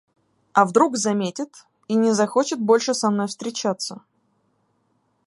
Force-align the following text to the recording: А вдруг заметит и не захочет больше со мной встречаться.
А 0.53 0.65
вдруг 0.65 0.97
заметит 0.97 1.51
и 1.87 1.93
не 1.93 2.11
захочет 2.13 2.57
больше 2.59 2.95
со 2.95 3.11
мной 3.11 3.27
встречаться. 3.27 4.01